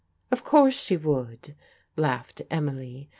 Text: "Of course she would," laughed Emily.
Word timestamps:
"Of 0.31 0.43
course 0.43 0.73
she 0.83 0.97
would," 0.97 1.53
laughed 1.95 2.41
Emily. 2.49 3.09